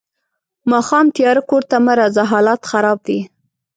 ماښام 0.71 1.05
تیارۀ 1.15 1.41
کور 1.49 1.63
ته 1.69 1.77
مه 1.85 1.93
راځه 1.99 2.23
حالات 2.31 2.61
خراب 2.71 2.99
دي. 3.07 3.19